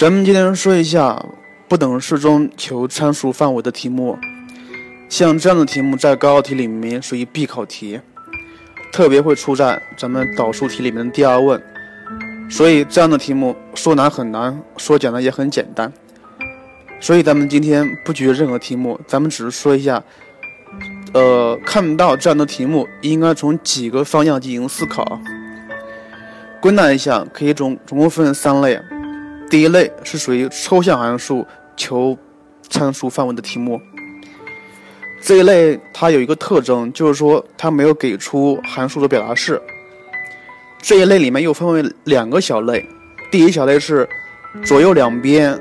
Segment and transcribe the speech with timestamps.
[0.00, 1.22] 咱们今天说一下
[1.68, 4.18] 不等式中求参数范围的题目，
[5.10, 8.00] 像这样的题目在高考题里面属于必考题，
[8.90, 11.62] 特别会出在咱们导数题里面的第二问。
[12.48, 15.92] 所以这样的题目说难很难，说简单也很简单。
[16.98, 20.02] 所以咱们今天不举任何题目，咱们只是说一下，
[21.12, 25.20] 呃，看到这样的题目应该从几个方向进行思考。
[26.58, 28.80] 归纳一下，可以总总共分三类。
[29.50, 31.44] 第一类是属于抽象函数
[31.76, 32.16] 求
[32.68, 33.80] 参数范围的题目。
[35.20, 39.60] 这一类它有一个特征，就是说它没有给出函数的表达式。
[40.80, 42.88] 这一类里面又分为两个小类，
[43.30, 44.08] 第一小类是
[44.64, 45.60] 左右两边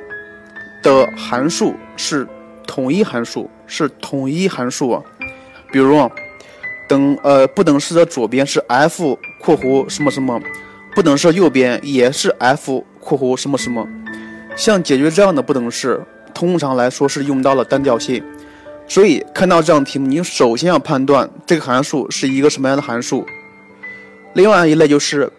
[0.81, 2.25] 的函数是
[2.65, 5.03] 统一函数，是统一函数啊。
[5.71, 6.09] 比如，
[6.87, 10.39] 等呃不等式的左边是 f 括弧什么什么，
[10.95, 13.87] 不等式右边也是 f 括弧什么什么。
[14.55, 16.01] 像解决这样的不等式，
[16.33, 18.23] 通常来说是用到了单调性。
[18.87, 23.25] 所以看到这样题目，你首先要判断这个函数是一个什么样的函数。
[24.33, 25.31] 另外一类就是，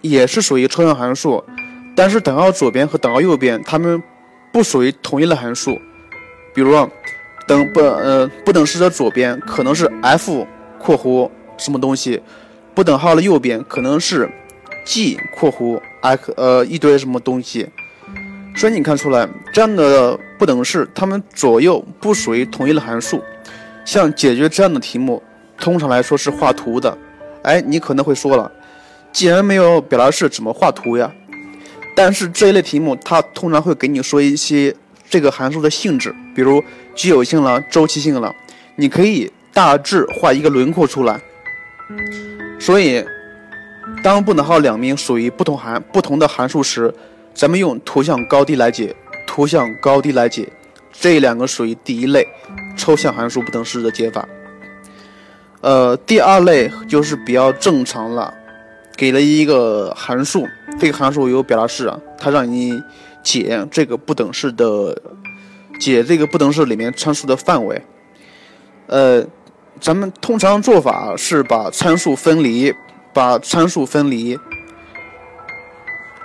[0.00, 1.42] 也是属于抽象函数，
[1.96, 4.02] 但是等号左边和等号右边它们
[4.52, 5.76] 不属于同一类函数。
[6.54, 6.88] 比如，
[7.48, 10.46] 等不呃不等式的左边可能是 f
[10.78, 11.28] 括弧
[11.58, 12.22] 什么东西，
[12.74, 14.30] 不等号的右边可能是
[14.84, 17.66] g 括弧 x 呃一堆什么东西。
[18.54, 23.22] 所以你看出来这样的不等式，它们左右不属于同一类函数。
[23.84, 25.22] 像解决这样的题目，
[25.58, 26.96] 通常来说是画图的。
[27.42, 28.52] 哎，你可能会说了，
[29.10, 31.10] 既然没有表达式，怎么画图呀？
[31.96, 34.74] 但是这一类题目，它通常会给你说一些
[35.10, 36.62] 这个函数的性质，比如
[36.94, 38.32] 奇偶性了、周期性了，
[38.76, 41.20] 你可以大致画一个轮廓出来。
[42.60, 43.04] 所以，
[44.02, 46.92] 当不等号两边属于不同函不同的函数时，
[47.34, 48.94] 咱们用图像高低来解，
[49.26, 50.48] 图像高低来解，
[50.92, 52.26] 这两个属于第一类
[52.76, 54.28] 抽象函数不等式的解法。
[55.60, 58.32] 呃，第二类就是比较正常了，
[58.96, 60.46] 给了一个函数，
[60.78, 62.82] 这个函数有表达式啊，它让你
[63.22, 65.00] 解这个不等式的，
[65.78, 67.80] 解这个不等式里面参数的范围。
[68.88, 69.24] 呃，
[69.80, 72.74] 咱们通常做法是把参数分离，
[73.12, 74.38] 把参数分离。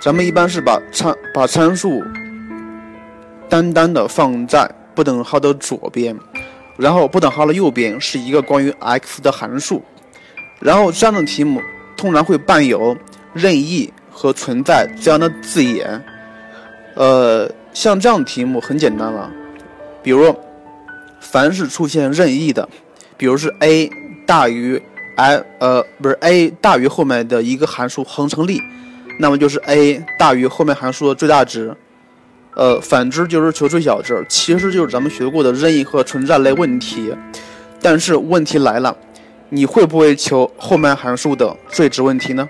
[0.00, 2.02] 咱们一般是把参把参数
[3.48, 6.16] 单单的放在不等号的左边。
[6.76, 9.82] 然后不等号的右边是一个关于 x 的函数，
[10.60, 11.60] 然后这样的题目
[11.96, 12.96] 通常会伴有
[13.32, 16.00] 任意和存在这样的字眼。
[16.94, 19.28] 呃，像这样的题目很简单了，
[20.04, 20.32] 比如
[21.18, 22.68] 凡是出现任意的，
[23.16, 23.90] 比如是 a
[24.24, 24.80] 大于
[25.18, 28.62] i 呃不是 a 大于后面的一个函数恒成立，
[29.18, 31.74] 那么就是 a 大于后面函数的最大值。
[32.54, 37.12] 呃，反之就是求最小值，其实就是咱们学过的任意和存在类问题。
[37.80, 38.96] 但是问题来了，
[39.48, 42.48] 你会不会求后面函数的最值问题呢？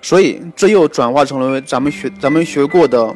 [0.00, 3.14] 所以这又转化成了咱们学咱们学过的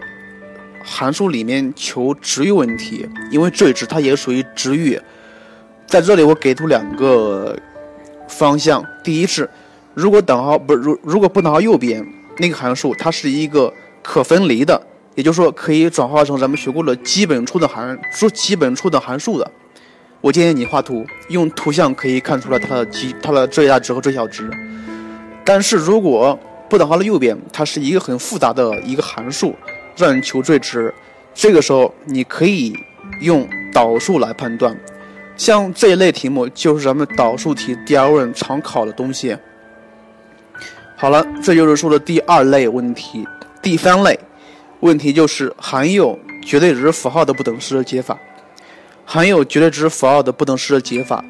[0.84, 5.00] 函数里面求值域问题，因为最值它也属于值域。
[5.86, 7.56] 在这里我给出两个
[8.32, 9.48] 方向，第一是
[9.94, 12.04] 如果等号不如如果不等号右边
[12.38, 13.72] 那个函数它是一个
[14.03, 14.81] 可分离的。
[15.15, 19.50] 也就是说，可以转化成咱们学过的基本初等函数、基本初等函数的。
[20.22, 24.50] 我建议你画图，用图像可以看出来它的基、它的最大值和最小值。
[25.44, 29.54] 但是如果不等号的右边，它是一个很复杂的一个函数，
[29.99, 30.94] 让你求最值，
[31.34, 32.75] 这个时候你可以
[33.20, 34.75] 用导数来判断。
[35.37, 39.37] 像这一类题目，就是咱们导数题第二问常考的东西。
[40.97, 43.26] 好了，这就是说的第二类问题，
[43.60, 44.19] 第三类。
[44.81, 48.19] 问题就是含有绝对值符号的不等式的解法，
[49.04, 51.25] 含有绝对值符号的不等式的解法，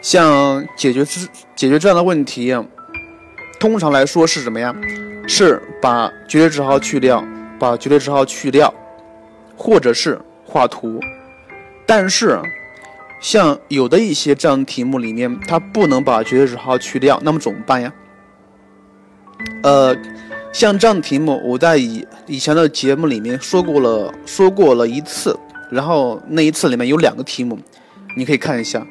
[0.00, 1.26] 像解决之
[1.56, 2.56] 解决这样的问题，
[3.58, 4.74] 通常来说是什么呀？
[5.26, 7.24] 是把绝对值号去掉，
[7.58, 8.72] 把绝对值号去掉，
[9.56, 11.00] 或者是画图。
[11.84, 12.40] 但是，
[13.20, 17.92] 像有的一些这样的题目里面，它不能把绝对值号去掉，那么怎么办呀？
[19.62, 19.96] 呃。
[20.52, 25.38] 像这样的题目，我在以以前的节目里面说过了，说过了一次。
[25.70, 27.56] 然后那一次里面有两个题目，
[28.16, 28.84] 你可以看一下。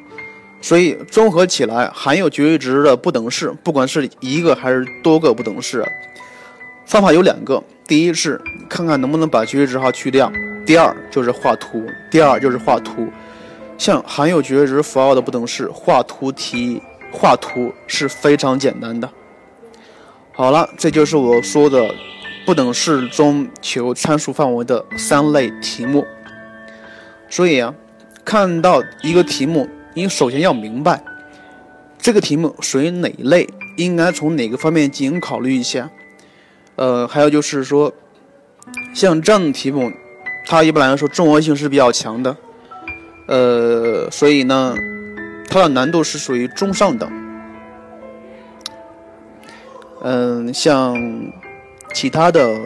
[0.62, 5.84] 所以综合起来，含有绝对值的不等式，不管是一个还是多个不等式，
[6.86, 10.32] 方法有两个：第一是看看能不能把绝对值号去掉；
[10.64, 11.84] 第二就是画图。
[12.10, 13.06] 第二就是画图。
[13.80, 19.08] 像含有绝对值符号的不等式，画图题画图是非常简单的。
[20.32, 21.94] 好了，这就是我说的
[22.44, 26.06] 不等式中求参数范围的三类题目。
[27.30, 27.74] 所以啊，
[28.22, 31.02] 看到一个题目，你首先要明白
[31.96, 33.48] 这个题目属于哪一类，
[33.78, 35.88] 应该从哪个方面进行考虑一下。
[36.76, 37.90] 呃，还有就是说，
[38.94, 39.90] 像这样的题目，
[40.44, 42.36] 它一般来说综合性是比较强的。
[43.30, 44.74] 呃，所以呢，
[45.48, 47.08] 它的难度是属于中上等。
[50.02, 50.96] 嗯，像
[51.94, 52.58] 其他的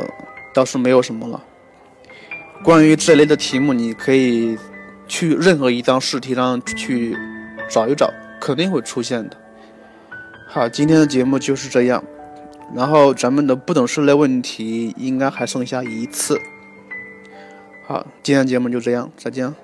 [0.55, 1.43] 倒是没有什么了。
[2.63, 4.57] 关于这类的题目，你可以
[5.07, 7.15] 去任何一张试题上去
[7.69, 8.11] 找一找，
[8.41, 9.37] 肯定会出现的。
[10.49, 12.03] 好，今天的节目就是这样。
[12.75, 16.41] 然后咱们的不等式类问题应该还剩下一次。
[17.87, 19.55] 好，今天节目就这样，再见。